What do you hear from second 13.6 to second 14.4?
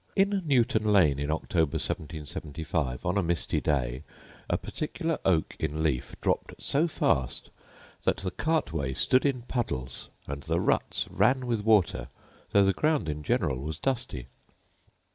dusty.